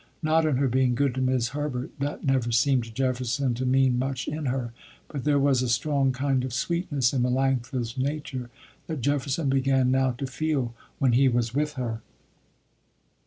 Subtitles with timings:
[0.23, 3.99] Not in her being good to 'Mis' Herbert, that never seemed to Jefferson to mean
[3.99, 4.73] much in her,
[5.07, 8.49] but there was a strong kind of sweetness in Melanctha's nature
[8.87, 12.01] that Jefferson began now to feel when he was with her.